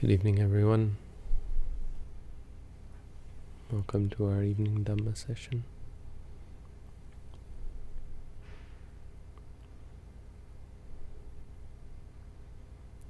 [0.00, 0.96] Good evening, everyone.
[3.70, 5.64] Welcome to our evening Dhamma session.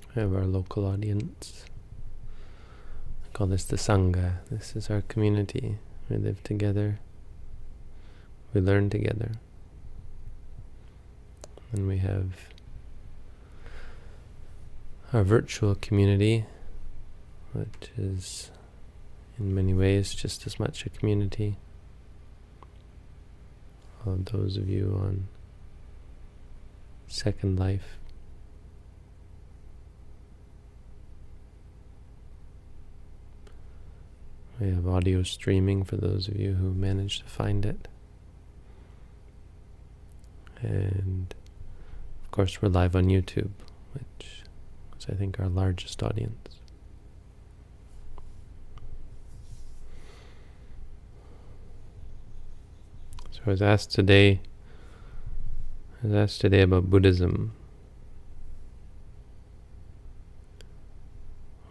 [0.08, 1.64] We have our local audience.
[3.24, 4.38] I call this the Sangha.
[4.50, 5.78] This is our community.
[6.08, 6.98] We live together.
[8.52, 9.34] We learn together.
[11.70, 12.32] And we have
[15.12, 16.46] our virtual community,
[17.52, 18.50] which is
[19.38, 21.56] in many ways just as much a community.
[24.06, 25.28] Of those of you on
[27.06, 27.98] Second Life.
[34.58, 37.88] We have audio streaming for those of you who managed to find it.
[40.62, 41.34] And
[42.22, 43.50] of course, we're live on YouTube,
[43.92, 44.44] which
[44.98, 46.56] is, I think, our largest audience.
[53.30, 54.42] So I was asked today,
[56.04, 57.50] I was asked today about Buddhism.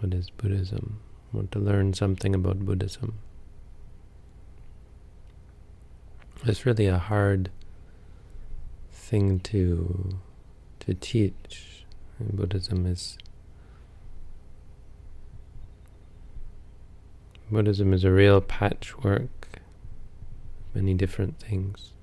[0.02, 0.99] What is Buddhism?
[1.33, 3.19] I want to learn something about Buddhism.
[6.44, 7.49] It's really a hard
[8.91, 10.17] thing to
[10.81, 11.86] to teach.
[12.19, 13.17] And Buddhism is
[17.49, 19.39] Buddhism is a real patchwork,
[20.73, 21.94] many different things.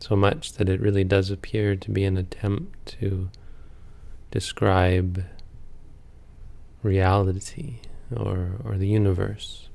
[0.00, 3.30] So much that it really does appear to be an attempt to
[4.30, 5.24] describe
[6.82, 7.76] reality
[8.14, 9.68] or, or the universe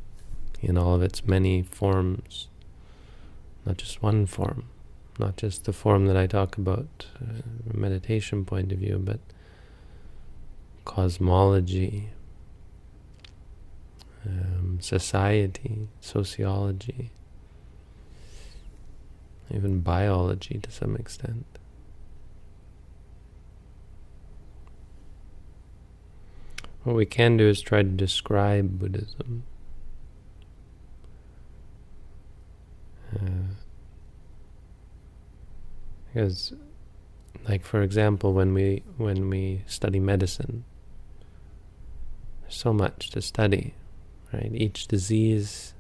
[0.62, 2.50] in all of its many forms,
[3.66, 4.66] not just one form,
[5.20, 9.00] not just the form that I talk about uh, from a meditation point of view,
[9.02, 9.20] but
[10.84, 12.10] cosmology,
[14.28, 17.12] um, society, sociology,
[19.50, 21.46] even biology to some extent.
[26.84, 29.44] What we can do is try to describe Buddhism.
[33.14, 33.56] Uh,
[36.18, 36.54] because,
[37.48, 40.64] like for example, when we when we study medicine,
[42.42, 43.74] there's so much to study,
[44.34, 44.52] right?
[44.54, 45.74] Each disease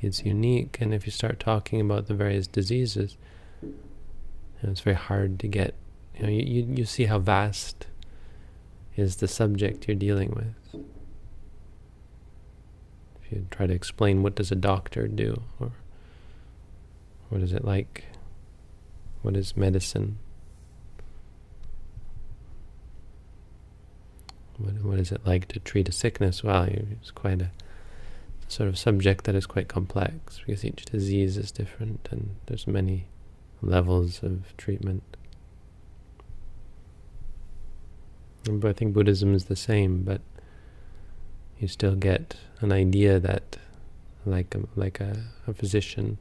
[0.00, 3.16] is unique, and if you start talking about the various diseases,
[3.62, 3.68] you
[4.62, 5.74] know, it's very hard to get.
[6.16, 7.86] You know, you, you, you see how vast
[8.96, 10.82] is the subject you're dealing with.
[13.22, 15.72] If you try to explain what does a doctor do, or
[17.28, 18.04] what is it like,
[19.22, 20.18] what is medicine,
[24.58, 26.44] what, what is it like to treat a sickness?
[26.44, 27.50] Well, it's quite a
[28.50, 33.06] sort of subject that is quite complex because each disease is different and there's many
[33.62, 35.02] levels of treatment.
[38.44, 40.22] But I think Buddhism is the same, but
[41.58, 43.58] you still get an idea that,
[44.24, 46.16] like a, like a, a physician,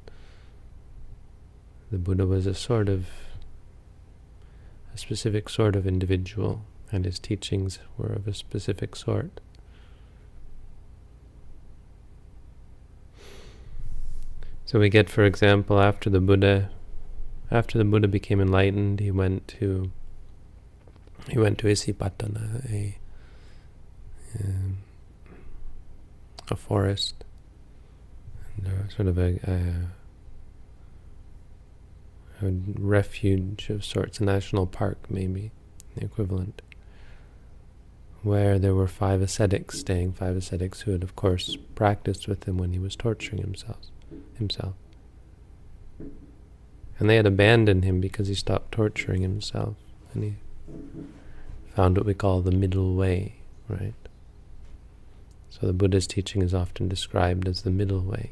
[1.91, 3.07] the Buddha was a sort of
[4.94, 9.39] a specific sort of individual, and his teachings were of a specific sort.
[14.69, 16.69] So we get, for example, after the Buddha,
[17.50, 19.91] after the Buddha became enlightened, he went to
[21.28, 23.00] he went to Isipatana, a
[24.40, 24.78] um,
[26.52, 27.24] a forest,
[28.57, 29.40] and uh, sort of a,
[32.44, 35.50] a, a refuge of sorts, a national park maybe,
[35.96, 36.62] the equivalent,
[38.22, 42.59] where there were five ascetics staying, five ascetics who had, of course, practiced with him
[42.59, 43.80] when he was torturing himself.
[44.39, 44.73] Himself.
[46.97, 49.75] And they had abandoned him because he stopped torturing himself,
[50.13, 50.36] and he
[51.75, 53.36] found what we call the middle way,
[53.69, 53.94] right?
[55.50, 58.31] So the Buddha's teaching is often described as the middle way.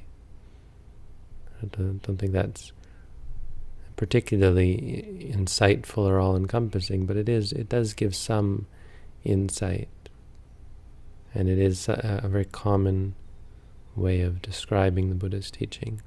[1.62, 2.72] I don't, think that's
[3.96, 7.52] particularly insightful or all-encompassing, but it is.
[7.52, 8.68] It does give some
[9.24, 9.90] insight,
[11.34, 13.16] and it is a, a very common
[13.98, 16.02] way of describing the Buddha's teaching.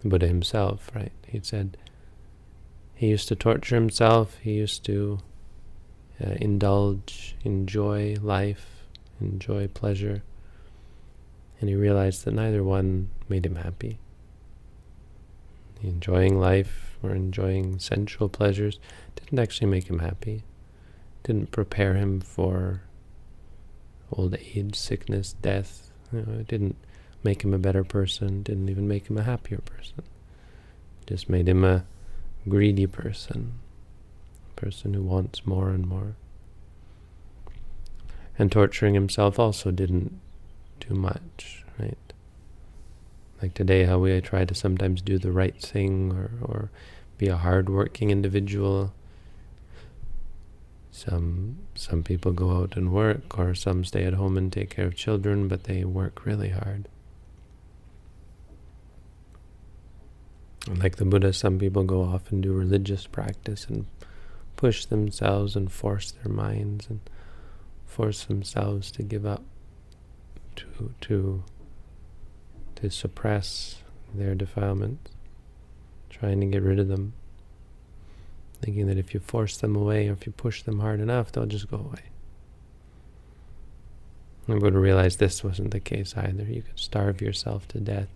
[0.00, 1.12] The Buddha himself, right?
[1.26, 1.76] He said
[2.94, 4.38] he used to torture himself.
[4.42, 5.20] He used to
[6.22, 8.86] uh, indulge, enjoy life,
[9.20, 10.22] enjoy pleasure.
[11.60, 13.98] And he realized that neither one made him happy.
[15.82, 18.78] Enjoying life or enjoying sensual pleasures
[19.14, 20.42] didn't actually make him happy.
[21.22, 22.82] didn't prepare him for
[24.12, 25.90] old age, sickness, death.
[26.12, 26.76] You know, it didn't
[27.22, 30.02] make him a better person, didn't even make him a happier person.
[31.02, 31.84] It just made him a
[32.48, 33.54] greedy person,
[34.50, 36.16] a person who wants more and more.
[38.38, 40.20] And torturing himself also didn't
[40.80, 41.98] do much, right?
[43.42, 46.70] Like today, how we try to sometimes do the right thing or, or
[47.18, 48.92] be a hard-working individual.
[50.96, 54.86] Some some people go out and work, or some stay at home and take care
[54.86, 56.88] of children, but they work really hard.
[60.66, 63.84] Like the Buddha, some people go off and do religious practice and
[64.56, 67.00] push themselves and force their minds and
[67.84, 69.44] force themselves to give up,
[70.56, 71.44] to to
[72.76, 73.82] to suppress
[74.14, 75.10] their defilements,
[76.08, 77.12] trying to get rid of them,
[78.60, 81.46] thinking that if you force them away or if you push them hard enough, they'll
[81.46, 82.02] just go away.
[84.48, 86.44] I'm going to realize this wasn't the case either.
[86.44, 88.08] You could starve yourself to death.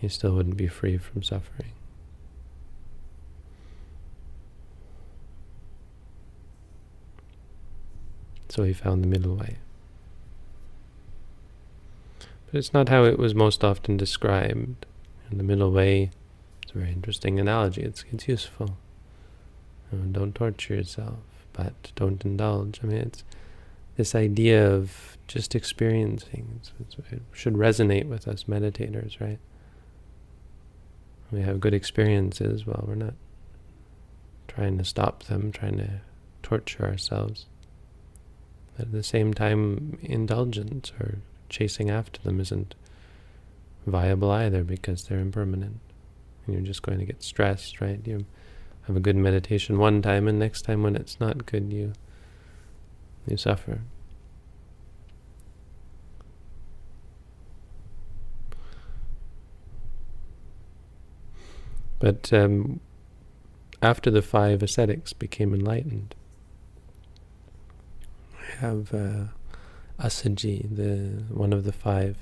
[0.00, 1.72] You still wouldn't be free from suffering.
[8.48, 9.58] So he found the middle way.
[12.46, 14.86] But it's not how it was most often described.
[15.28, 16.10] And the middle way
[16.64, 17.82] is a very interesting analogy.
[17.82, 18.78] It's, it's useful.
[19.92, 21.18] Know, don't torture yourself,
[21.52, 22.80] but don't indulge.
[22.82, 23.24] I mean, it's
[23.96, 26.60] this idea of just experiencing.
[27.10, 29.38] it should resonate with us meditators, right?
[31.30, 33.14] We have good experiences, well, we're not
[34.46, 36.00] trying to stop them, trying to
[36.42, 37.46] torture ourselves.
[38.76, 41.18] But at the same time, indulgence or
[41.48, 42.74] chasing after them isn't
[43.86, 45.80] viable either because they're impermanent.
[46.46, 48.00] And you're just going to get stressed, right?
[48.04, 48.24] You
[48.88, 51.92] have a good meditation one time and next time when it's not good you
[53.26, 53.82] you suffer.
[61.98, 62.80] But um,
[63.82, 66.14] after the five ascetics became enlightened,
[68.40, 69.24] we have uh,
[70.00, 72.16] Assaji, the one of the five.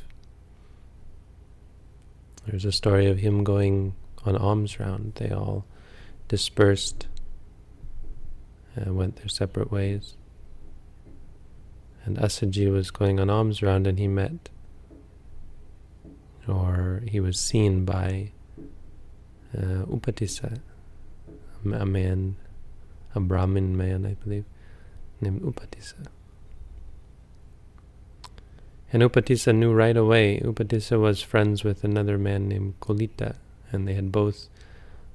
[2.47, 5.13] There's a story of him going on alms round.
[5.17, 5.65] They all
[6.29, 7.07] dispersed
[8.75, 10.17] and went their separate ways.
[12.05, 14.49] And Assaji was going on alms round and he met,
[16.47, 18.31] or he was seen by
[19.57, 20.61] uh, Upatissa,
[21.65, 22.37] a man,
[23.15, 24.45] a Brahmin man, I believe,
[25.21, 26.07] named Upatissa.
[28.93, 30.41] And Upatissa knew right away.
[30.41, 33.37] Upatissa was friends with another man named Kolita,
[33.73, 34.49] and they had both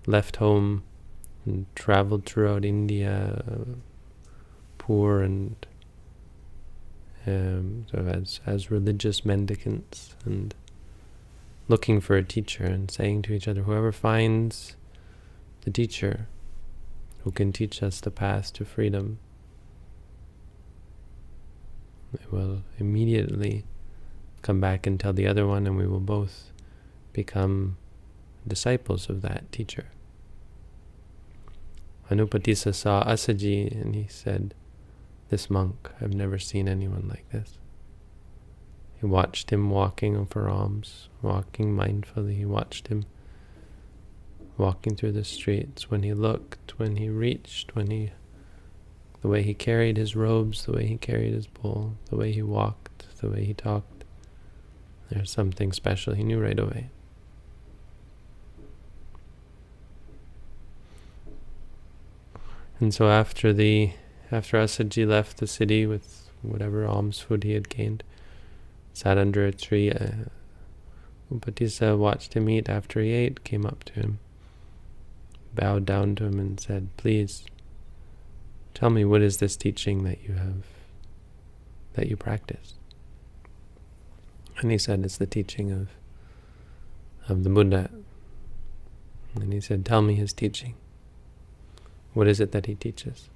[0.05, 0.83] left home
[1.45, 3.43] and traveled throughout India,
[4.77, 5.55] poor and
[7.27, 10.55] um, of as, as religious mendicants, and
[11.67, 14.75] looking for a teacher and saying to each other, whoever finds
[15.61, 16.27] the teacher
[17.23, 19.19] who can teach us the path to freedom,
[22.31, 23.63] will immediately
[24.41, 26.51] come back and tell the other one, and we will both
[27.13, 27.77] become
[28.47, 29.85] disciples of that teacher.
[32.11, 34.53] Anupatissa saw Assaji and he said,
[35.29, 37.57] This monk, I've never seen anyone like this.
[38.99, 42.35] He watched him walking over alms, walking mindfully.
[42.35, 43.05] He watched him
[44.57, 45.89] walking through the streets.
[45.89, 48.11] When he looked, when he reached, when he
[49.21, 52.41] the way he carried his robes, the way he carried his bowl, the way he
[52.41, 54.03] walked, the way he talked.
[55.09, 56.13] There's something special.
[56.13, 56.89] He knew right away.
[62.81, 63.91] And so after the
[64.31, 68.03] after Assaji left the city with whatever alms food he had gained,
[68.91, 69.91] sat under a tree.
[69.91, 70.25] Uh,
[71.31, 72.67] Upatissa watched him eat.
[72.67, 74.19] After he ate, came up to him,
[75.53, 77.45] bowed down to him, and said, "Please,
[78.73, 80.65] tell me what is this teaching that you have,
[81.93, 82.73] that you practice?"
[84.57, 85.89] And he said, "It's the teaching of
[87.29, 87.91] of the Buddha."
[89.35, 90.73] And he said, "Tell me his teaching.
[92.13, 93.29] What is it that he teaches?"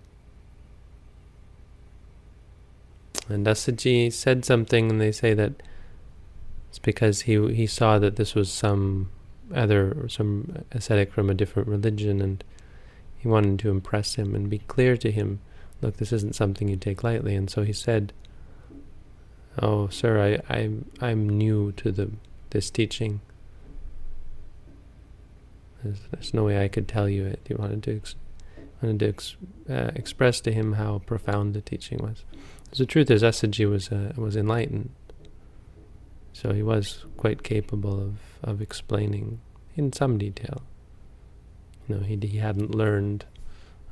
[3.28, 5.54] And Assaji said something, and they say that
[6.70, 9.10] it's because he he saw that this was some
[9.54, 12.44] other some ascetic from a different religion, and
[13.18, 15.40] he wanted to impress him and be clear to him,
[15.82, 17.36] look, this isn't something you take lightly.
[17.36, 18.14] And so he said,
[19.60, 22.12] "Oh, sir, I I'm I'm new to the
[22.52, 23.22] this teaching.
[25.84, 27.40] There's, there's no way I could tell you it.
[27.48, 27.92] He wanted to
[28.86, 29.36] wanted to ex-
[29.70, 32.24] uh, express to him how profound the teaching was.
[32.78, 34.90] the truth is, Assaji was uh, was enlightened,
[36.34, 38.14] so he was quite capable of
[38.44, 39.40] of explaining
[39.76, 40.62] in some detail.
[41.88, 43.26] You know, he he hadn't learned,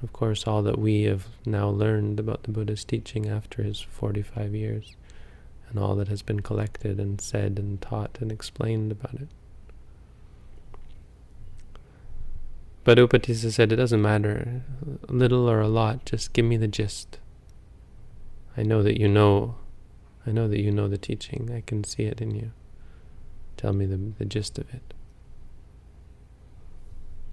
[0.02, 4.54] of course, all that we have now learned about the Buddha's teaching after his forty-five
[4.54, 4.96] years,
[5.70, 9.30] and all that has been collected and said and taught and explained about it.
[12.84, 14.64] But Upatissa said, it doesn't matter,
[15.08, 17.18] little or a lot, just give me the gist.
[18.58, 19.56] I know that you know,
[20.28, 21.50] I know that you know the teaching.
[21.56, 22.52] I can see it in you.
[23.56, 24.94] Tell me the, the gist of it.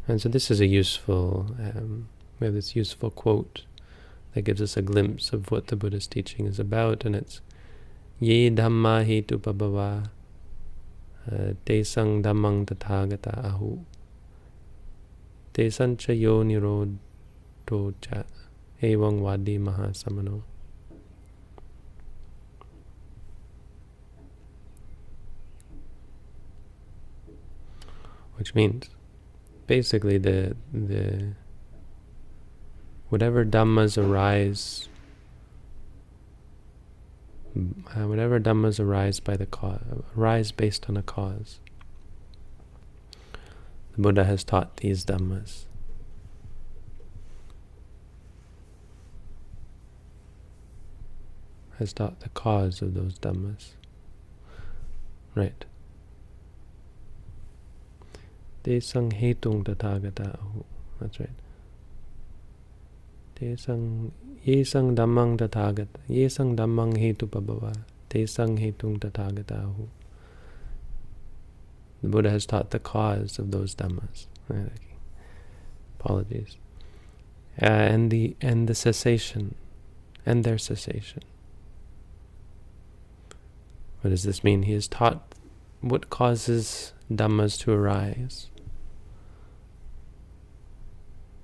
[0.07, 3.65] And so this is a useful, um, we have this useful quote
[4.35, 7.41] that gives us a glimpse of what the Buddha's teaching is about, and it's
[8.21, 10.11] Ye Dhamma Hetu Pabhava
[11.31, 13.85] uh, Te Sang Dhammang Tathagata Ahu
[15.53, 18.25] Tesanchayo nirodho cha
[18.81, 20.43] evang vadi mahasamano.
[28.37, 28.89] Which means,
[29.67, 31.35] basically, the the
[33.11, 34.89] whatever dhammas arise,
[37.55, 39.83] uh, whatever dhammas arise by the cause,
[40.17, 41.61] arise based on a cause.
[44.01, 45.67] The Buddha has taught these Dhammas.
[51.79, 53.73] Has taught the cause of those Dhammas.
[55.35, 55.67] Right.
[58.65, 60.39] Desang hetung tathagata
[60.99, 61.29] That's right.
[63.39, 64.13] Desang
[64.47, 67.77] yesang dhammang tathagata yesang dhammang hetu pabhava
[68.09, 69.89] desang hetung tathagata ahu.
[72.03, 74.27] The Buddha has taught the cause of those dhammas.
[75.99, 76.57] Apologies.
[77.61, 79.55] Uh, and the and the cessation,
[80.25, 81.23] and their cessation.
[84.01, 84.63] What does this mean?
[84.63, 85.35] He has taught
[85.83, 88.49] what causes dhammas to arise,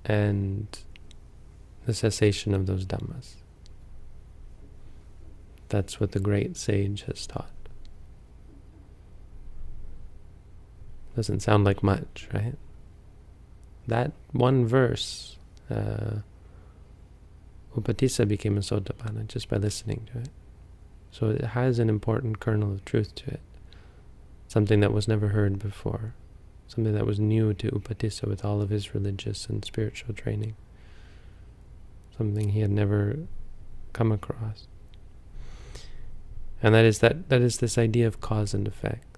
[0.05, 0.67] and
[1.85, 3.35] the cessation of those dhammas.
[5.69, 7.51] That's what the great sage has taught.
[11.17, 12.53] Doesn't sound like much, right?
[13.87, 16.17] That one verse, uh,
[17.75, 20.29] Upatissa became a Sotapanna just by listening to it.
[21.09, 23.39] So it has an important kernel of truth to it.
[24.47, 26.13] Something that was never heard before.
[26.67, 30.55] Something that was new to Upatissa with all of his religious and spiritual training.
[32.15, 33.17] Something he had never
[33.91, 34.67] come across.
[36.61, 39.16] And that is that that is this idea of cause and effect.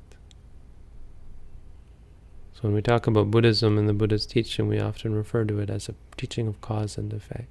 [2.59, 5.69] So when we talk about Buddhism and the Buddha's teaching, we often refer to it
[5.69, 7.47] as a teaching of cause and effect.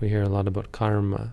[0.00, 1.32] We hear a lot about karma.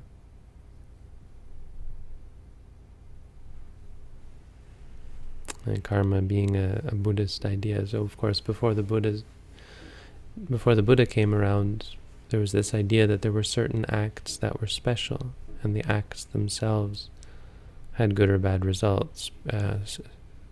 [5.65, 7.87] And karma being a, a Buddhist idea.
[7.87, 9.23] So of course before the Buddha's
[10.47, 11.95] before the Buddha came around,
[12.29, 15.31] there was this idea that there were certain acts that were special,
[15.63, 17.09] and the acts themselves
[17.93, 19.31] had good or bad results.
[19.51, 19.77] Uh,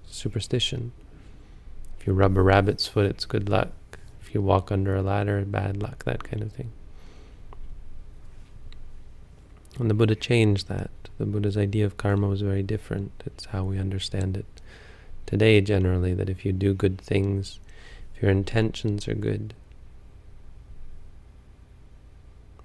[0.07, 0.91] superstition.
[2.01, 3.69] If you rub a rabbit's foot, it's good luck.
[4.23, 6.71] If you walk under a ladder, bad luck, that kind of thing.
[9.77, 10.89] And the Buddha changed that.
[11.19, 13.11] The Buddha's idea of karma was very different.
[13.23, 14.47] It's how we understand it
[15.27, 17.59] today generally, that if you do good things,
[18.15, 19.53] if your intentions are good,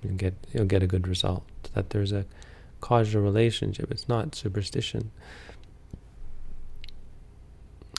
[0.03, 1.45] you'll get, you'll get a good result.
[1.75, 2.25] That there's a
[2.81, 3.91] causal relationship.
[3.91, 5.11] It's not superstition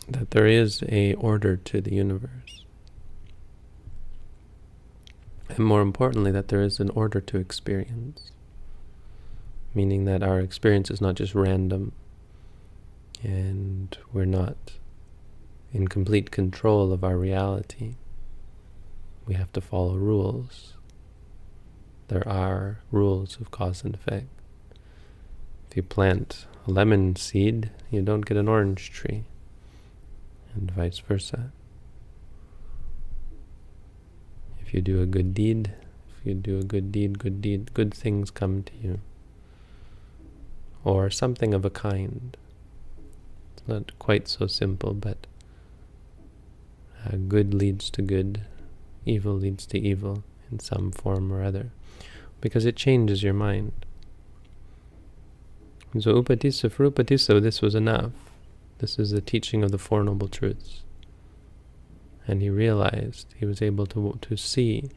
[0.07, 2.63] that there is a order to the universe.
[5.49, 8.31] And more importantly, that there is an order to experience.
[9.73, 11.91] Meaning that our experience is not just random
[13.23, 14.73] and we're not
[15.73, 17.95] in complete control of our reality.
[19.25, 20.73] We have to follow rules.
[22.07, 24.27] There are rules of cause and effect.
[25.69, 29.25] If you plant a lemon seed, you don't get an orange tree
[30.55, 31.51] and vice versa.
[34.61, 35.71] If you do a good deed,
[36.09, 38.99] if you do a good deed, good deed, good things come to you.
[40.83, 42.35] Or something of a kind.
[43.53, 45.25] It's not quite so simple, but
[47.05, 48.41] uh, good leads to good,
[49.05, 51.71] evil leads to evil in some form or other,
[52.41, 53.71] because it changes your mind.
[55.97, 58.11] so upatissa, for upatissa, this was enough.
[58.79, 60.83] This is the teaching of the Four Noble Truths.
[62.27, 64.89] And he realized, he was able to, to see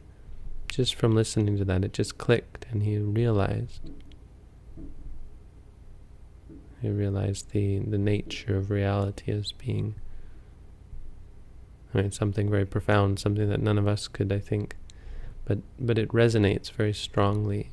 [0.67, 3.89] just from listening to that, it just clicked, and he realized.
[6.81, 9.95] He realized the, the nature of reality as being
[11.93, 14.75] I mean, something very profound, something that none of us could, I think,
[15.45, 17.71] but but it resonates very strongly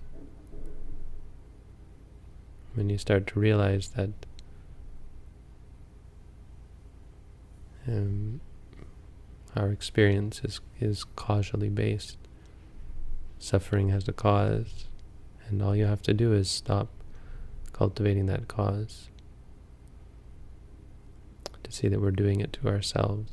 [2.74, 4.10] when you start to realize that
[7.88, 8.40] um,
[9.56, 12.18] our experience is is causally based.
[13.38, 14.86] Suffering has a cause,
[15.48, 16.88] and all you have to do is stop
[17.72, 19.08] cultivating that cause
[21.62, 23.32] to see that we're doing it to ourselves.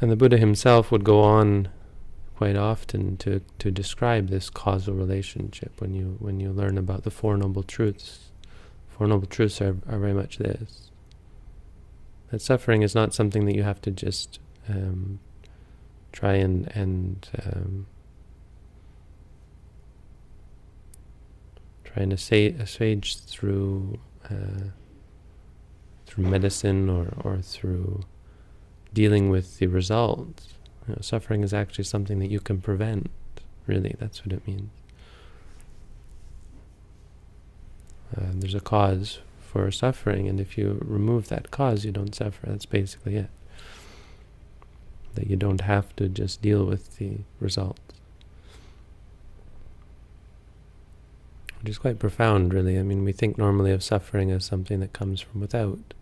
[0.00, 1.68] And the Buddha himself would go on
[2.36, 7.10] quite often to, to describe this causal relationship when you when you learn about the
[7.10, 8.31] Four Noble Truths.
[8.96, 10.90] Four Noble Truths are, are very much this.
[12.30, 15.18] That suffering is not something that you have to just um,
[16.12, 17.86] try and, and um,
[21.84, 23.98] try and assuage through
[24.30, 24.70] uh,
[26.06, 28.02] through medicine or, or through
[28.92, 30.54] dealing with the results.
[30.86, 33.10] You know, suffering is actually something that you can prevent,
[33.66, 34.70] really, that's what it means.
[38.16, 42.46] Uh, there's a cause for suffering, and if you remove that cause, you don't suffer.
[42.46, 43.30] That's basically it.
[45.14, 47.80] That you don't have to just deal with the results.
[51.60, 52.78] Which is quite profound, really.
[52.78, 55.94] I mean, we think normally of suffering as something that comes from without.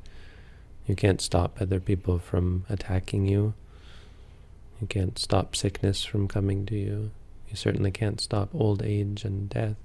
[0.87, 3.55] You can't stop other people from attacking you.
[4.81, 7.11] You can't stop sickness from coming to you.
[7.49, 9.77] You certainly can't stop old age and death.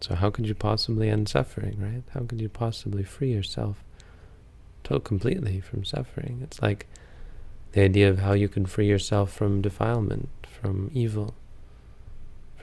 [0.00, 2.02] So how could you possibly end suffering, right?
[2.12, 3.82] How could you possibly free yourself
[4.86, 6.40] so completely from suffering?
[6.42, 6.86] It's like
[7.72, 11.34] the idea of how you can free yourself from defilement, from evil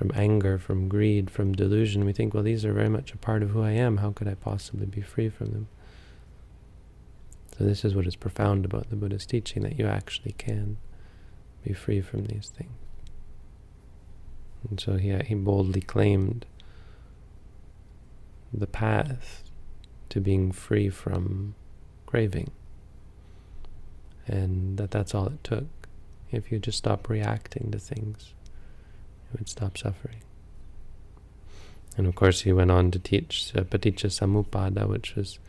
[0.02, 3.44] from anger, from greed, from delusion, we think, well, these are very much a part
[3.44, 3.98] of who I am.
[3.98, 5.67] How could I possibly be free from them?
[7.56, 10.78] So this is what is profound about the Buddha's teaching, that you actually can
[11.63, 12.72] be free from these things.
[14.67, 16.48] And so he, he boldly claimed
[18.54, 19.44] the path
[20.10, 21.56] to being free from
[22.06, 22.52] craving.
[24.28, 25.68] And that that's all it took.
[26.32, 28.34] If you just stop reacting to things
[29.32, 30.22] you would stop suffering.
[31.98, 35.40] And of course, he went on to teach uh, Paticca Samuppada, which was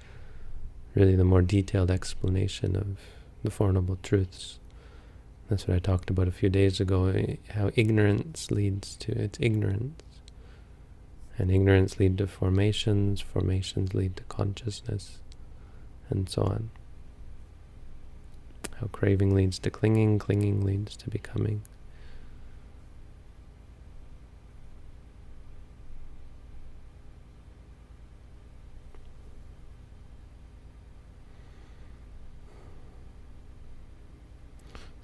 [0.95, 2.99] really the more detailed explanation of
[3.43, 4.59] the Four Noble Truths.
[5.49, 9.39] That's what I talked about a few days ago, eh, how ignorance leads to its
[9.41, 10.03] ignorance.
[11.39, 15.19] And ignorance leads to formations, formations lead to consciousness,
[16.11, 16.71] and so on.
[18.81, 21.63] How craving leads to clinging, clinging leads to becoming.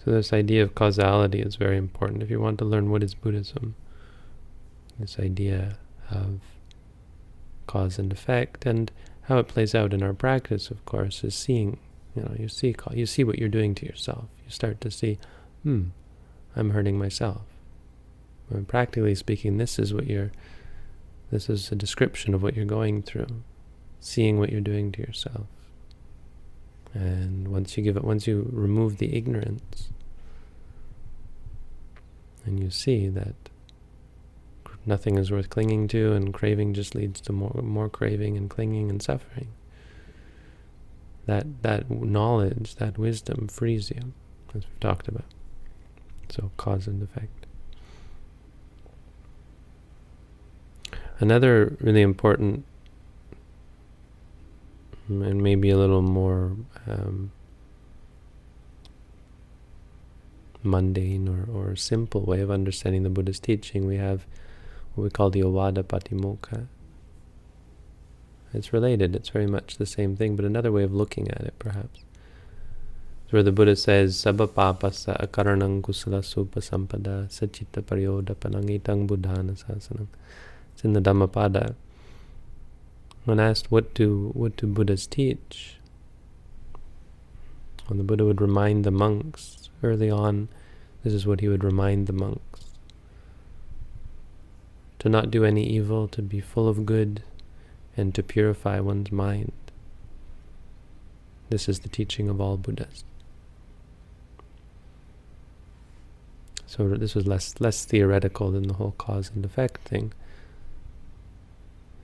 [0.05, 3.15] So this idea of causality is very important if you want to learn what is
[3.15, 3.75] Buddhism.
[4.99, 5.77] This idea
[6.11, 6.41] of
[7.67, 8.91] cause and effect and
[9.23, 11.79] how it plays out in our practice, of course, is seeing,
[12.17, 14.25] you know, you see, you see what you're doing to yourself.
[14.45, 15.19] You start to see,
[15.63, 15.89] hmm,
[16.57, 17.43] I'm hurting myself.
[18.51, 20.33] And practically speaking, this is what you're,
[21.31, 23.43] this is a description of what you're going through,
[24.01, 25.47] seeing what you're doing to yourself.
[26.95, 29.91] And once you give it, once you remove the ignorance,
[32.47, 33.35] and you see that
[34.89, 38.91] nothing is worth clinging to, and craving just leads to more more craving and clinging
[38.91, 39.49] and suffering.
[41.27, 44.13] That that knowledge, that wisdom, frees you,
[44.49, 45.27] as we've talked about.
[46.31, 47.47] So cause and effect.
[51.21, 52.65] Another really important
[55.09, 57.33] and maybe a little more um,
[60.63, 64.27] mundane or, or simple way of understanding the Buddha's teaching, we have
[64.99, 66.67] what we call the Ovada Patimokkha.
[68.53, 71.55] It's related, it's very much the same thing, but another way of looking at it,
[71.59, 72.01] perhaps.
[73.25, 79.53] It's where the Buddha says, Sabba papasa akaranang kusala supa sampada sachitta paryoda panangitang buddhana
[79.53, 80.09] sasanam.
[80.75, 81.75] It's in the Dhammapada.
[83.25, 85.77] When asked what do what do Buddhas teach,
[87.87, 90.49] when the Buddha would remind the monks early on,
[91.05, 92.48] this is what he would remind the monks
[94.99, 97.23] to not do any evil, to be full of good,
[97.97, 99.53] and to purify one's mind.
[101.51, 103.05] This is the teaching of all Buddhas.
[106.67, 110.13] So this was less less theoretical than the whole cause and effect thing.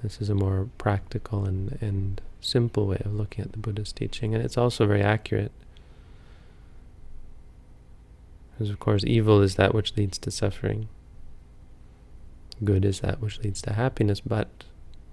[0.02, 4.34] This is a more practical and, and simple way of looking at the Buddha's teaching,
[4.34, 5.52] and it's also very accurate.
[8.52, 10.88] Because, of course, evil is that which leads to suffering.
[12.64, 14.64] Good is that which leads to happiness, but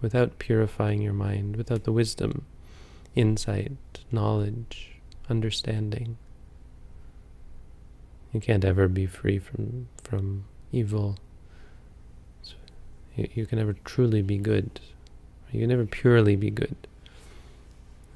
[0.01, 2.45] without purifying your mind, without the wisdom,
[3.15, 3.77] insight,
[4.11, 6.17] knowledge, understanding,
[8.33, 11.17] you can't ever be free from from evil.
[13.15, 14.79] You, you can never truly be good.
[15.51, 16.75] You can never purely be good.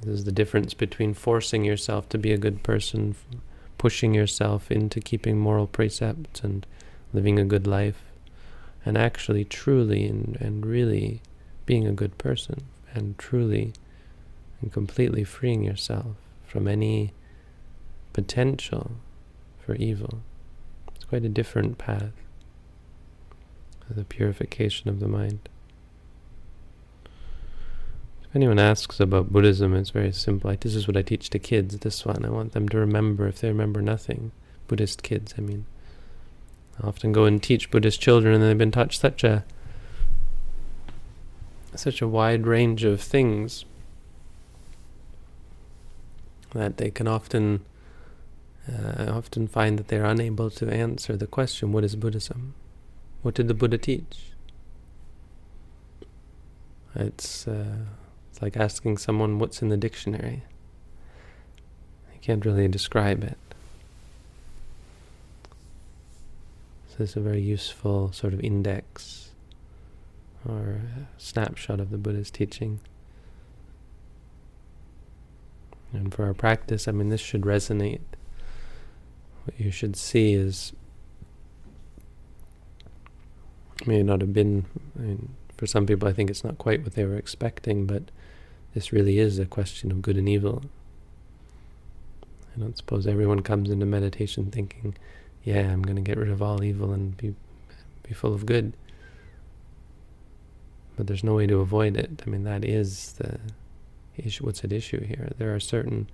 [0.02, 3.16] This is the difference between forcing yourself to be a good person,
[3.78, 6.66] pushing yourself into keeping moral precepts and
[7.14, 8.05] living a good life,
[8.86, 11.22] and actually truly and, and really
[11.66, 13.74] being a good person, and truly
[14.62, 17.12] and completely freeing yourself from any
[18.14, 18.92] potential
[19.60, 20.22] for evil.
[20.96, 22.14] It's quite a different path,
[23.90, 25.50] the purification of the mind.
[28.24, 30.56] If anyone asks about Buddhism, it's very simple.
[30.60, 32.24] This is what I teach to kids, this one.
[32.26, 34.32] I want them to remember, if they remember nothing,
[34.68, 35.66] Buddhist kids, I mean.
[36.82, 39.44] I often go and teach Buddhist children, and they've been taught such a
[41.76, 43.66] such a wide range of things
[46.54, 47.66] that they can often
[48.72, 52.56] uh, often find that they're unable to answer the question, what is Buddhism?
[53.22, 54.32] What did the Buddha teach?
[56.96, 57.86] It's, uh,
[58.32, 60.44] it's like asking someone what's in the dictionary.
[62.14, 63.38] You can't really describe it.
[66.96, 69.32] So it's a very useful sort of index
[70.48, 70.82] or
[71.18, 72.80] snapshot of the Buddha's teaching.
[75.92, 78.02] And for our practice, I mean, this should resonate
[79.46, 80.74] what you should see is
[83.86, 84.66] may not have been,
[84.98, 88.04] I mean, for some people I think it's not quite what they were expecting, but
[88.74, 90.64] this really is a question of good and evil.
[92.56, 94.96] I don't suppose everyone comes into meditation thinking,
[95.46, 97.36] yeah, I'm going to get rid of all evil and be,
[98.04, 98.74] be full of good.
[100.98, 102.24] But there's no way to avoid it.
[102.26, 103.40] I mean, that is the
[104.18, 105.32] issue, what's at issue here.
[105.38, 106.10] There are certain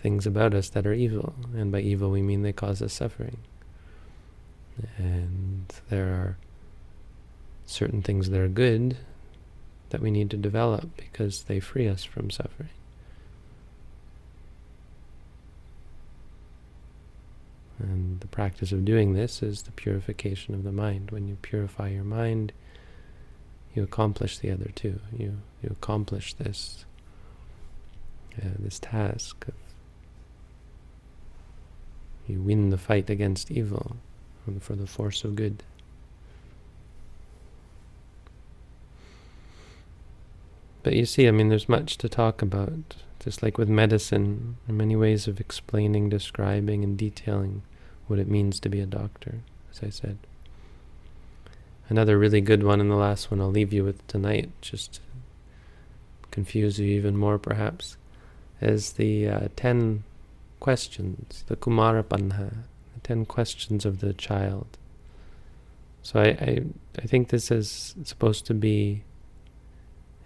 [0.00, 3.38] things about us that are evil, and by evil we mean they cause us suffering.
[4.96, 6.36] And there are
[7.66, 8.96] certain things that are good
[9.90, 12.68] that we need to develop because they free us from suffering.
[17.78, 21.10] And the practice of doing this is the purification of the mind.
[21.10, 22.52] When you purify your mind,
[23.74, 25.00] you accomplish the other two.
[25.16, 26.84] You you accomplish this
[28.36, 29.54] uh, this task of
[32.28, 33.96] you win the fight against evil
[34.60, 35.62] for the force of good.
[40.82, 42.96] But you see, I mean, there's much to talk about.
[43.20, 47.62] Just like with medicine, there are many ways of explaining, describing, and detailing
[48.08, 49.40] what it means to be a doctor,
[49.70, 50.18] as I said.
[51.88, 55.00] Another really good one, and the last one I'll leave you with tonight, just to
[56.30, 57.96] confuse you even more perhaps,
[58.60, 60.04] is the uh, ten
[60.60, 64.66] questions, the Kumara Panha, the ten questions of the child.
[66.02, 66.62] So I, I,
[66.98, 69.04] I think this is supposed to be,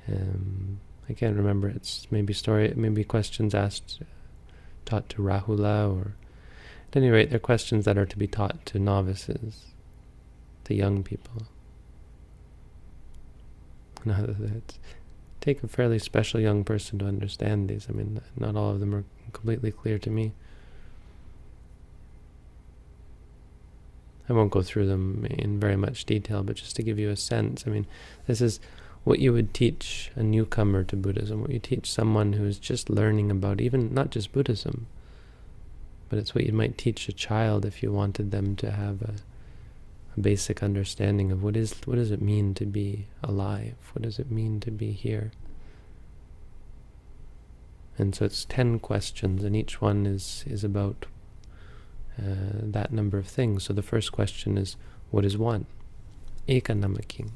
[0.09, 4.01] um, I can't remember, it's maybe story, maybe questions asked,
[4.85, 6.15] taught to Rahula, or
[6.93, 9.67] at any rate, they're questions that are to be taught to novices,
[10.65, 11.43] to young people.
[14.05, 14.79] Now, that
[15.41, 17.87] take a fairly special young person to understand these.
[17.89, 20.33] I mean, not all of them are completely clear to me.
[24.29, 27.17] I won't go through them in very much detail, but just to give you a
[27.17, 27.87] sense, I mean,
[28.27, 28.59] this is
[29.05, 33.31] what you would teach a newcomer to Buddhism, what you teach someone who's just learning
[33.31, 34.87] about even not just Buddhism,
[36.13, 39.15] but it's what you might teach a child if you wanted them to have a,
[40.15, 44.19] a basic understanding of what is what does it mean to be alive, what does
[44.19, 45.33] it mean to be here.
[47.97, 51.07] And so it's ten questions, and each one is, is about
[52.19, 53.65] uh, that number of things.
[53.65, 54.77] So the first question is,
[55.11, 55.65] what is one?
[56.47, 57.31] Eka namaking.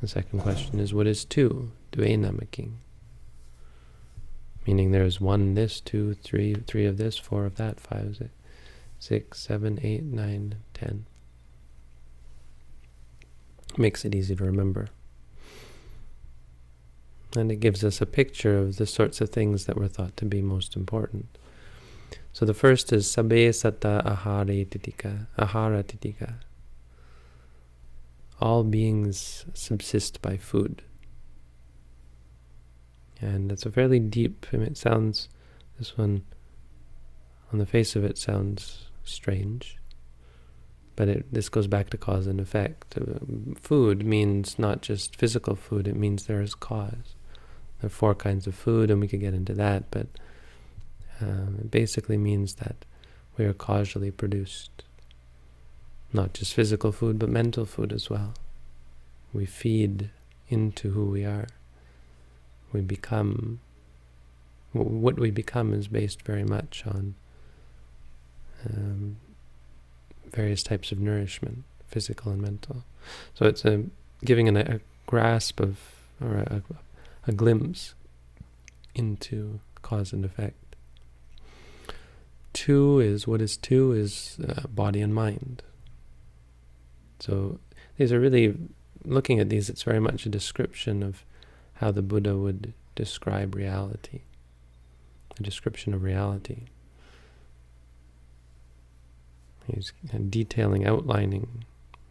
[0.00, 1.72] The second question is, what is two?
[1.92, 2.76] Due namaking.
[4.66, 8.30] Meaning there is one this, two, three, three of this, four of that, five,
[8.98, 11.06] six, seven, eight, nine, ten.
[13.76, 14.88] Makes it easy to remember.
[17.36, 20.24] And it gives us a picture of the sorts of things that were thought to
[20.24, 21.26] be most important.
[22.32, 26.34] So the first is Sabbe Satta Ahare Titika, Ahara Titika.
[28.40, 30.82] All beings subsist by food.
[33.20, 35.28] And it's a fairly deep, mean, it sounds,
[35.78, 36.22] this one,
[37.52, 39.76] on the face of it, sounds strange.
[40.96, 42.96] But it, this goes back to cause and effect.
[42.96, 47.14] Uh, food means not just physical food, it means there is cause.
[47.80, 50.06] There are four kinds of food, and we could get into that, but
[51.20, 52.84] um, it basically means that
[53.36, 54.84] we are causally produced.
[56.12, 58.34] Not just physical food, but mental food as well.
[59.32, 60.10] We feed
[60.48, 61.46] into who we are.
[62.72, 63.60] We become,
[64.72, 67.14] what we become is based very much on
[68.68, 69.16] um,
[70.32, 72.84] various types of nourishment, physical and mental.
[73.34, 73.84] So it's a
[74.24, 75.78] giving an, a grasp of,
[76.20, 76.62] or a,
[77.26, 77.94] a glimpse
[78.94, 80.76] into cause and effect.
[82.52, 85.62] Two is, what is two is uh, body and mind.
[87.18, 87.58] So
[87.96, 88.56] these are really,
[89.04, 91.24] looking at these, it's very much a description of
[91.80, 94.20] how the Buddha would describe reality,
[95.38, 96.66] a description of reality.
[99.66, 99.94] He's
[100.28, 101.64] detailing, outlining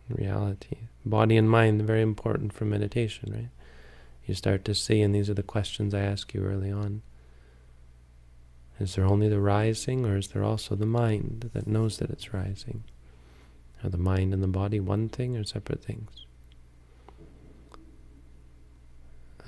[0.10, 0.78] reality.
[1.06, 3.50] Body and mind, very important for meditation, right?
[4.26, 7.04] You start to see, and these are the questions I ask you early on.
[8.80, 12.34] Is there only the rising, or is there also the mind that knows that it's
[12.34, 12.86] rising?
[13.84, 16.26] Are the mind and the body one thing or separate things?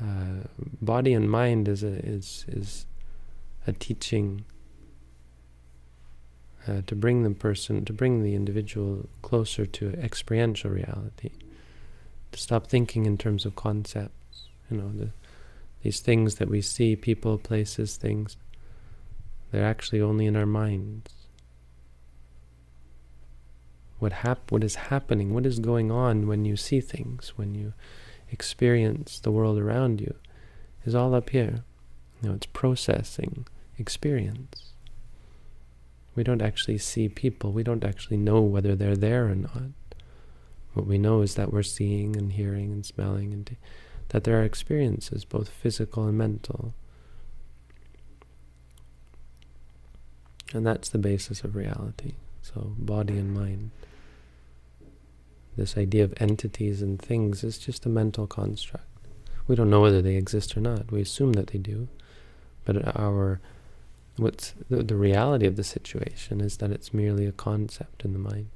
[0.02, 0.48] Uh,
[0.82, 2.86] body and mind is a is is
[3.68, 4.44] a teaching
[6.68, 11.32] uh, to bring the person, to bring the individual closer to experiential reality,
[12.32, 14.48] to stop thinking in terms of concepts.
[14.70, 15.10] You know, the,
[15.84, 18.38] these things that we see, people, places, things,
[19.52, 21.12] they're actually only in our minds.
[24.00, 25.34] What hap- What is happening?
[25.34, 27.34] What is going on when you see things?
[27.36, 27.74] When you
[28.32, 30.16] experience the world around you,
[30.86, 31.64] is all up here.
[32.22, 33.46] You know, it's processing
[33.78, 34.74] experience.
[36.16, 37.52] We don't actually see people.
[37.52, 39.72] We don't actually know whether they're there or not.
[40.74, 43.56] What we know is that we're seeing and hearing and smelling, and
[44.10, 46.74] that there are experiences, both physical and mental.
[50.54, 52.14] And that's the basis of reality.
[52.42, 53.72] So, body and mind.
[55.58, 58.86] This idea of entities and things is just a mental construct.
[59.48, 60.92] We don't know whether they exist or not.
[60.92, 61.88] We assume that they do.
[62.64, 63.42] But our
[64.18, 68.20] What's the, the reality of the situation is that it's merely a concept in the
[68.20, 68.50] mind.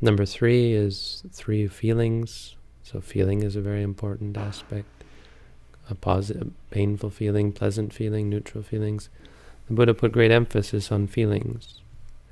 [0.00, 2.56] Number three is three feelings.
[2.82, 4.86] So feeling is a very important aspect.
[5.88, 9.08] A positive, painful feeling, pleasant feeling, neutral feelings.
[9.66, 11.79] The Buddha put great emphasis on feelings,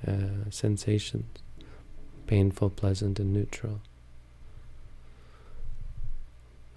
[0.07, 1.27] uh, sensations,
[2.27, 3.81] painful, pleasant, and neutral.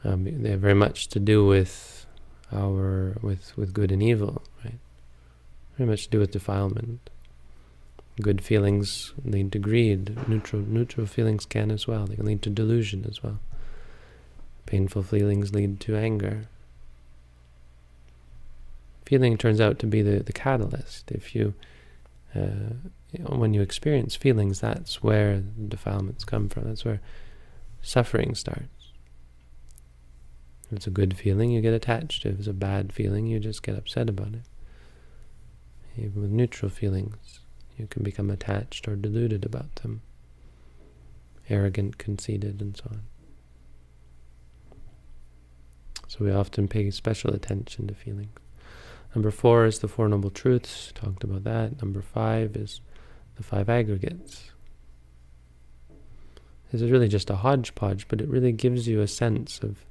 [0.03, 2.05] Um, they have very much to do with
[2.51, 4.79] our with with good and evil, right?
[5.77, 7.10] Very much to do with defilement.
[8.21, 10.27] Good feelings lead to greed.
[10.27, 12.05] Neutral neutral feelings can as well.
[12.05, 13.39] They can lead to delusion as well.
[14.65, 16.47] Painful feelings lead to anger.
[19.05, 21.12] Feeling turns out to be the, the catalyst.
[21.12, 21.53] If you,
[22.34, 22.75] uh,
[23.19, 26.65] when you experience feelings, that's where defilements come from.
[26.65, 27.02] That's where
[27.82, 28.91] suffering starts.
[30.67, 32.26] If it's a good feeling, you get attached.
[32.26, 34.43] If it's a bad feeling, you just get upset about it.
[35.97, 37.41] Even with neutral feelings,
[37.78, 40.02] you can become attached or deluded about them.
[41.50, 43.02] Arrogant, conceited, and so on.
[46.08, 48.32] So we often pay special attention to feelings.
[49.13, 50.93] Number four is the Four Noble Truths.
[50.95, 51.82] Talked about that.
[51.82, 52.80] Number five is
[53.41, 54.51] the five aggregates.
[56.71, 59.84] This is really just a hodgepodge, but it really gives you a sense of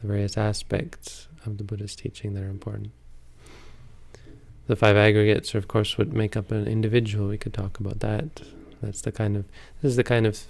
[0.00, 2.90] the various aspects of the Buddha's teaching that are important.
[4.66, 7.28] The five aggregates are, of course, what make up an individual.
[7.28, 8.42] We could talk about that.
[8.82, 9.46] That's the kind of
[9.80, 10.42] this is the kind of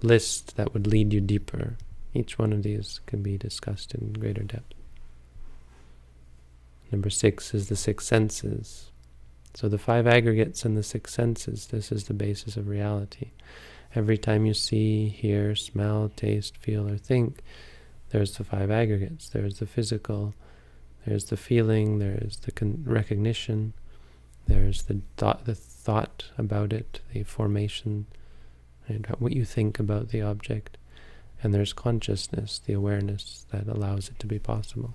[0.00, 1.76] list that would lead you deeper.
[2.14, 4.74] Each one of these can be discussed in greater depth.
[6.92, 8.87] Number six is the six senses.
[9.58, 13.32] So the five aggregates and the six senses, this is the basis of reality.
[13.92, 17.42] Every time you see, hear, smell, taste, feel, or think,
[18.10, 19.28] there's the five aggregates.
[19.28, 20.32] There's the physical,
[21.04, 22.52] there's the feeling, there's the
[22.84, 23.72] recognition,
[24.46, 28.06] there's the thought, the thought about it, the formation,
[28.86, 30.78] and what you think about the object,
[31.42, 34.92] and there's consciousness, the awareness that allows it to be possible.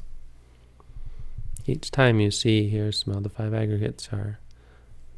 [1.68, 4.40] Each time you see, hear, smell, the five aggregates are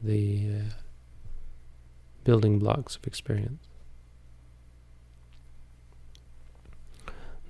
[0.01, 0.73] the uh,
[2.23, 3.67] building blocks of experience.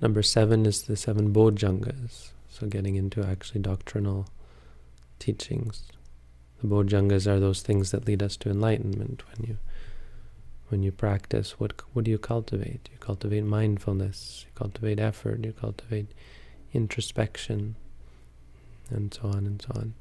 [0.00, 4.28] Number seven is the seven bojjhangas, so getting into actually doctrinal
[5.18, 5.84] teachings.
[6.60, 9.22] The bojjhangas are those things that lead us to enlightenment.
[9.30, 9.58] When you
[10.68, 12.90] when you practice, what what do you cultivate?
[12.92, 16.08] You cultivate mindfulness, you cultivate effort, you cultivate
[16.72, 17.76] introspection,
[18.90, 19.94] and so on and so on.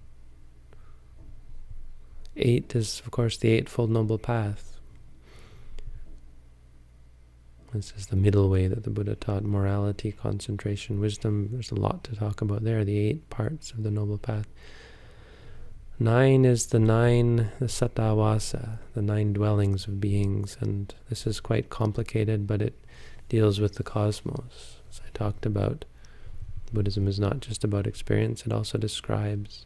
[2.37, 4.77] Eight is, of course, the Eightfold Noble Path.
[7.73, 11.49] This is the middle way that the Buddha taught morality, concentration, wisdom.
[11.51, 14.47] There's a lot to talk about there, the eight parts of the Noble Path.
[15.97, 21.69] Nine is the nine, the sattavasa, the nine dwellings of beings, and this is quite
[21.69, 22.77] complicated, but it
[23.29, 24.81] deals with the cosmos.
[24.89, 25.85] As I talked about,
[26.73, 29.65] Buddhism is not just about experience, it also describes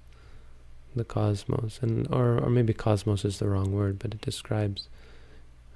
[1.00, 4.90] the cosmos, and or, or maybe cosmos is the wrong word, but it describes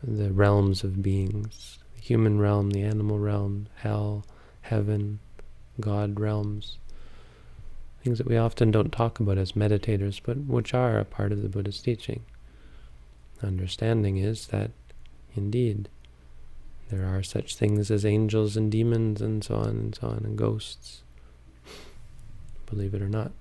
[0.03, 4.25] the realms of beings, the human realm, the animal realm, hell,
[4.61, 5.19] heaven,
[5.79, 6.77] God realms,
[8.03, 11.41] things that we often don't talk about as meditators, but which are a part of
[11.41, 12.23] the Buddha's teaching.
[13.41, 14.71] Understanding is that,
[15.35, 15.87] indeed,
[16.89, 20.37] there are such things as angels and demons and so on and so on, and
[20.37, 21.01] ghosts,
[22.65, 23.31] believe it or not.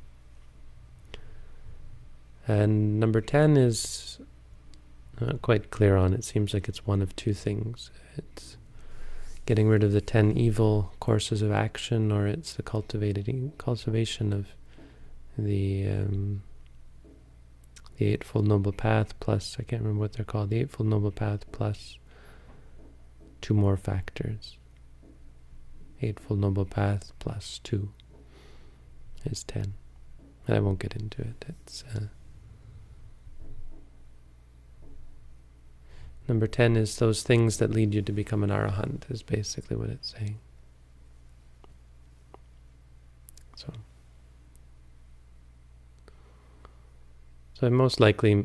[2.49, 4.19] And number 10 is
[5.21, 6.13] not quite clear on.
[6.13, 7.91] It seems like it's one of two things.
[8.17, 8.57] It's
[9.47, 14.49] getting rid of the 10 evil courses of action, or it's the cultivating cultivation of
[15.39, 16.43] the um,
[17.97, 21.45] the Eightfold Noble Path plus, I can't remember what they're called, the Eightfold Noble Path
[21.53, 21.99] plus
[23.41, 24.57] two more factors.
[26.01, 27.91] Eightfold Noble Path plus two
[29.25, 29.75] is 10.
[30.49, 31.45] I won't get into it.
[31.49, 31.85] It's...
[31.95, 32.07] Uh,
[36.29, 39.91] Number 10 is those things that lead you to become an arahant, is basically what
[39.91, 40.39] it's saying.
[43.57, 43.73] So,
[47.55, 48.45] so I most likely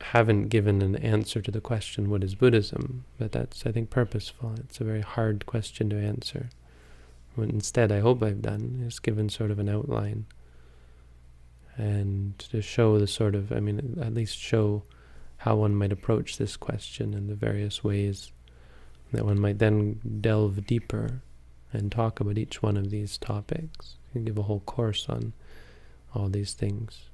[0.00, 3.04] haven't given an answer to the question, what is Buddhism?
[3.18, 4.54] But that's, I think, purposeful.
[4.60, 6.50] It's a very hard question to answer.
[7.34, 10.26] What instead, I hope I've done is given sort of an outline
[11.76, 14.82] and to show the sort of, I mean, at least show
[15.38, 18.32] how one might approach this question and the various ways
[19.12, 21.22] that one might then delve deeper
[21.72, 23.96] and talk about each one of these topics.
[24.12, 25.34] Can give a whole course on
[26.14, 27.10] all these things.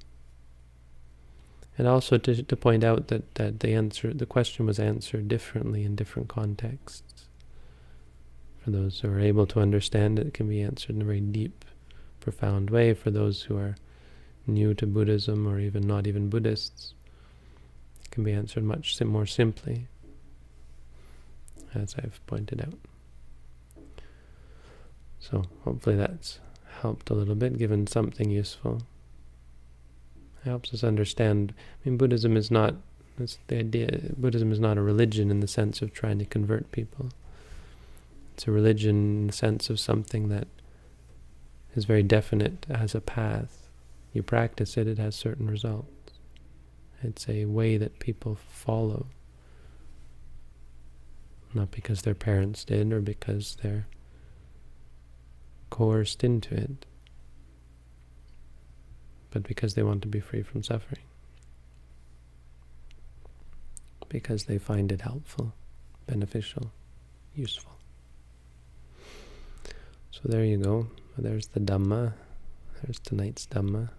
[1.76, 5.84] And also to, to point out that, that the answer the question was answered differently
[5.84, 7.26] in different contexts.
[8.62, 11.20] For those who are able to understand it, it can be answered in a very
[11.20, 11.64] deep,
[12.20, 12.94] profound way.
[12.94, 13.74] For those who are
[14.46, 16.94] new to Buddhism or even not even Buddhists,
[18.12, 19.88] can be answered much more simply,
[21.74, 22.78] as I've pointed out.
[25.18, 26.38] So hopefully that's
[26.80, 28.82] helped a little bit, given something useful.
[30.44, 31.54] It helps us understand.
[31.56, 32.74] I mean, Buddhism is not.
[33.18, 34.00] That's the idea.
[34.16, 37.10] Buddhism is not a religion in the sense of trying to convert people.
[38.34, 40.48] It's a religion in the sense of something that
[41.74, 43.68] is very definite, has a path.
[44.12, 46.01] You practice it, it has certain results.
[47.02, 49.06] It's a way that people follow.
[51.54, 53.86] Not because their parents did or because they're
[55.70, 56.86] coerced into it,
[59.30, 61.02] but because they want to be free from suffering.
[64.08, 65.54] Because they find it helpful,
[66.06, 66.70] beneficial,
[67.34, 67.72] useful.
[70.10, 70.86] So there you go.
[71.16, 72.12] There's the Dhamma.
[72.82, 73.90] There's tonight's Dhamma.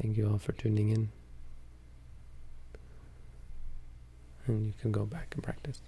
[0.00, 1.08] Thank you all for tuning in.
[4.46, 5.80] And you can go back and practice.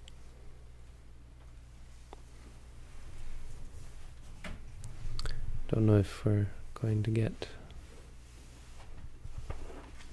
[5.69, 7.47] Don't know if we're going to get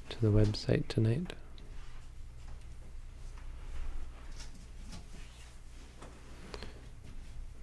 [0.10, 1.34] to the website tonight.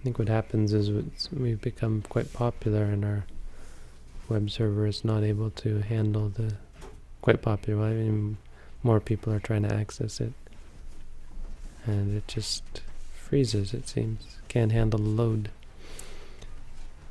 [0.01, 0.91] I think what happens is
[1.30, 3.24] we've become quite popular in our
[4.29, 6.55] web server is not able to handle the
[7.22, 7.87] quite popular.
[7.87, 8.37] I mean,
[8.83, 10.33] more people are trying to access it,
[11.87, 12.83] and it just
[13.14, 13.72] freezes.
[13.75, 15.51] It seems can't handle the load,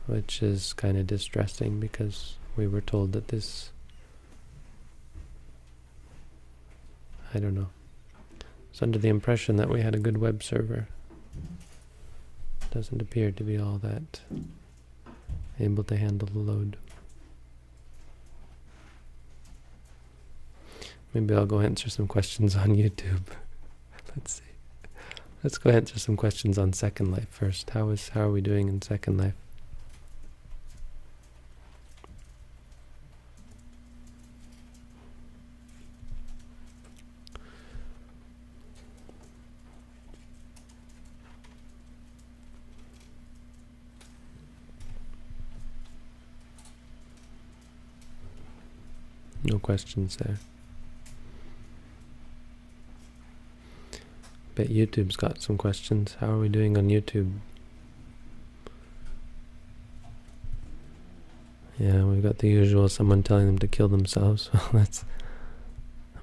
[0.05, 3.69] which is kind of distressing because we were told that this.
[7.33, 7.69] I don't know.
[8.71, 10.87] It's under the impression that we had a good web server.
[12.71, 14.21] Doesn't appear to be all that
[15.59, 16.77] able to handle the load.
[21.13, 23.21] Maybe I'll go answer some questions on YouTube.
[24.15, 24.43] Let's see.
[25.43, 27.69] Let's go answer some questions on Second Life first.
[27.71, 29.33] How is how are we doing in Second Life?
[49.43, 50.37] No questions there.
[54.55, 56.17] Bet YouTube's got some questions.
[56.19, 57.31] How are we doing on YouTube?
[61.79, 64.49] Yeah, we've got the usual someone telling them to kill themselves.
[64.53, 65.05] Well, that's.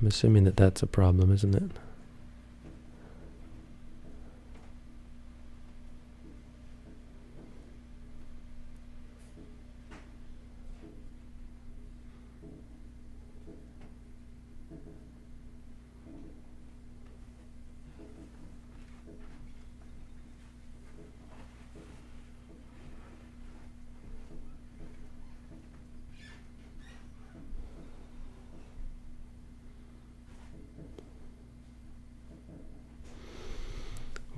[0.01, 1.71] I'm assuming that that's a problem, isn't it?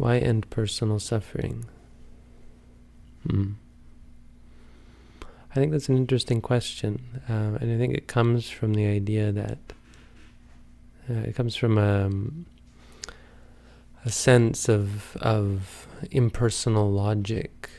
[0.02, 1.66] Why end personal suffering?
[3.24, 3.52] Hmm.
[5.52, 9.30] I think that's an interesting question, uh, and I think it comes from the idea
[9.30, 9.58] that
[11.08, 12.46] uh, it comes from um,
[14.04, 17.70] a sense of of impersonal logic,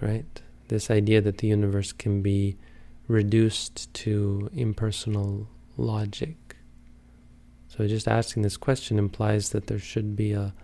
[0.00, 0.40] right?
[0.68, 2.56] This idea that the universe can be
[3.06, 6.56] reduced to impersonal logic.
[7.68, 10.54] So just asking this question implies that there should be a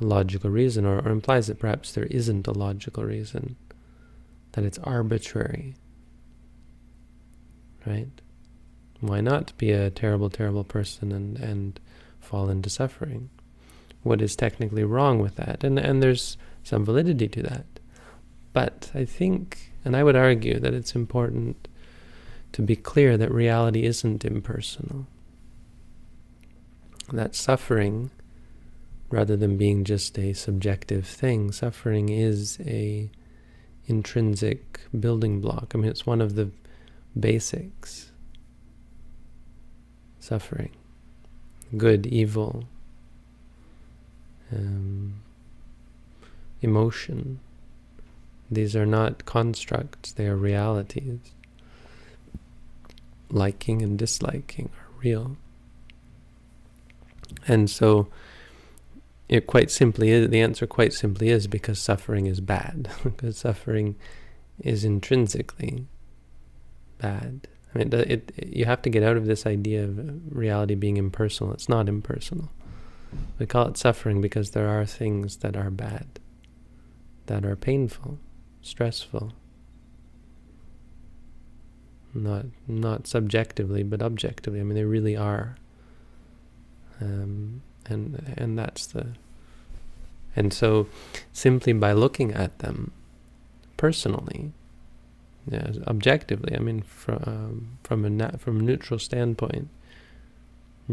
[0.00, 3.56] logical reason, or, or implies that perhaps there isn't a logical reason,
[4.52, 5.74] that it's arbitrary.
[7.86, 8.08] Right?
[9.00, 11.80] Why not be a terrible, terrible person and, and
[12.20, 13.30] fall into suffering?
[14.02, 15.64] What is technically wrong with that?
[15.64, 17.66] And, and there's some validity to that.
[18.52, 21.68] But I think, and I would argue that it's important
[22.52, 25.06] to be clear that reality isn't impersonal.
[27.12, 28.10] That suffering
[29.10, 31.52] rather than being just a subjective thing.
[31.52, 33.10] Suffering is a
[33.86, 35.72] intrinsic building block.
[35.74, 36.50] I mean, it's one of the
[37.18, 38.12] basics.
[40.20, 40.70] Suffering,
[41.76, 42.64] good, evil,
[44.52, 45.14] um,
[46.62, 47.40] emotion.
[48.50, 51.18] These are not constructs, they are realities.
[53.30, 55.36] Liking and disliking are real.
[57.46, 58.08] And so,
[59.30, 62.90] it quite simply is, the answer quite simply is because suffering is bad.
[63.04, 63.94] because suffering
[64.58, 65.86] is intrinsically
[66.98, 67.46] bad.
[67.72, 70.96] I mean, it, it, you have to get out of this idea of reality being
[70.96, 71.54] impersonal.
[71.54, 72.50] It's not impersonal.
[73.38, 76.18] We call it suffering because there are things that are bad,
[77.26, 78.18] that are painful,
[78.62, 79.32] stressful.
[82.12, 84.58] Not not subjectively, but objectively.
[84.58, 85.56] I mean, they really are.
[87.00, 89.06] Um, and and that's the
[90.36, 90.86] and so
[91.32, 92.92] simply by looking at them
[93.76, 94.52] personally
[95.50, 99.68] yeah, objectively i mean from um, from a from a neutral standpoint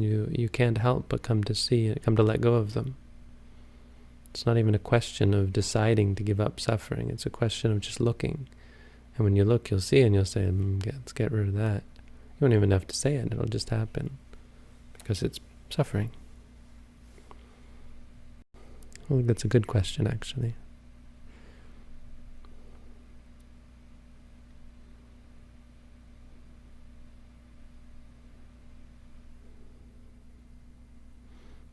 [0.01, 2.95] you you can't help but come to see come to let go of them.
[4.31, 7.09] It's not even a question of deciding to give up suffering.
[7.09, 8.47] It's a question of just looking.
[9.15, 11.83] And when you look you'll see and you'll say mm, let's get rid of that.
[11.95, 13.31] You don't even have to say it.
[13.31, 14.17] It'll just happen
[14.93, 15.39] because it's
[15.69, 16.11] suffering
[19.09, 20.55] that's a good question, actually.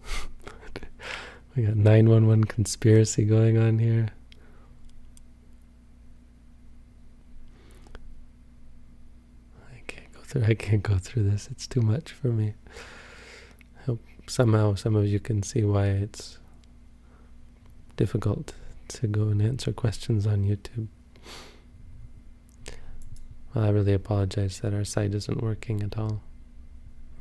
[1.57, 4.11] we got 911 conspiracy going on here.
[9.72, 11.49] I can't go through I can't go through this.
[11.51, 12.55] It's too much for me.
[13.80, 16.39] I hope somehow some of you can see why it's
[17.97, 18.55] difficult
[18.89, 20.89] to go and answer questions on YouTube.
[23.55, 26.23] Well, I really apologize that our site isn't working at all.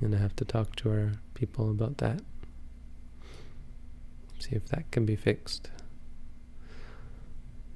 [0.01, 2.21] And to have to talk to our people about that.
[4.39, 5.69] See if that can be fixed.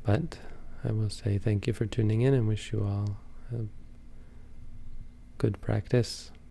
[0.04, 0.38] But
[0.84, 3.18] I will say thank you for tuning in and wish you all
[3.54, 3.66] a
[5.38, 6.32] good practice.